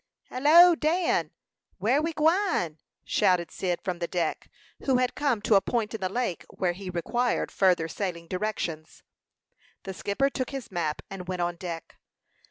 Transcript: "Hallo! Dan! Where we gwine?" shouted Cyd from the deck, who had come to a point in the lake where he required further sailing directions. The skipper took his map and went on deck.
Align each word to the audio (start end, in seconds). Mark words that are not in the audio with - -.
"Hallo! 0.31 0.73
Dan! 0.73 1.29
Where 1.77 2.01
we 2.01 2.11
gwine?" 2.13 2.79
shouted 3.05 3.51
Cyd 3.51 3.79
from 3.83 3.99
the 3.99 4.07
deck, 4.07 4.49
who 4.85 4.97
had 4.97 5.13
come 5.13 5.43
to 5.43 5.53
a 5.53 5.61
point 5.61 5.93
in 5.93 6.01
the 6.01 6.09
lake 6.09 6.43
where 6.49 6.73
he 6.73 6.89
required 6.89 7.51
further 7.51 7.87
sailing 7.87 8.27
directions. 8.27 9.03
The 9.83 9.93
skipper 9.93 10.31
took 10.31 10.49
his 10.49 10.71
map 10.71 11.03
and 11.11 11.27
went 11.27 11.43
on 11.43 11.55
deck. 11.55 11.97